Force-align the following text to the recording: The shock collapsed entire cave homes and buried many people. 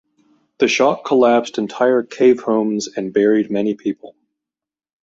The 0.57 0.67
shock 0.67 1.05
collapsed 1.05 1.59
entire 1.59 2.01
cave 2.01 2.39
homes 2.39 2.87
and 2.87 3.13
buried 3.13 3.51
many 3.51 3.75
people. 3.75 4.15